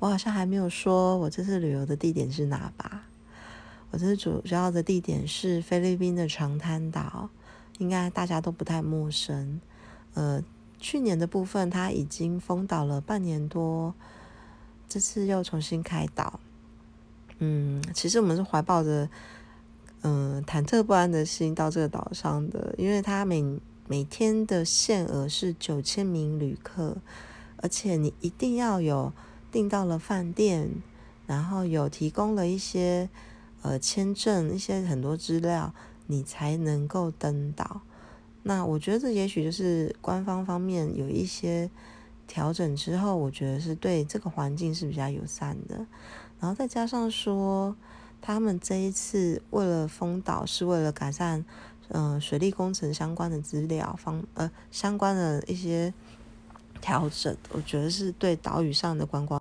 [0.00, 3.04] 我好像还没有说我这次旅游的地点是哪吧？
[3.90, 7.28] 我这次主主要的地点是菲律宾的长滩岛，
[7.78, 9.60] 应该大家都不太陌生。
[10.14, 10.42] 呃，
[10.78, 13.94] 去年的部分它已经封岛了半年多，
[14.88, 16.40] 这次又重新开岛。
[17.38, 19.08] 嗯，其实我们是怀抱着
[20.02, 23.44] 嗯忐忑不安的心到这个岛上的，因为它每
[23.86, 26.96] 每天的限额是九千名旅客，
[27.56, 29.12] 而且你一定要有
[29.50, 30.70] 订到了饭店，
[31.26, 33.08] 然后有提供了一些
[33.62, 35.74] 呃签证、一些很多资料，
[36.06, 37.82] 你才能够登岛。
[38.42, 41.70] 那我觉得这也许就是官方方面有一些
[42.26, 45.86] 调整之后，我觉得是对这个环境是比较友善的。
[46.40, 47.76] 然后再加上说，
[48.22, 51.44] 他们这一次为了封岛，是为了改善，
[51.88, 55.92] 嗯，水利工程相关的资料方，呃，相关的一些
[56.80, 59.38] 调整，我觉得是对岛屿上的观光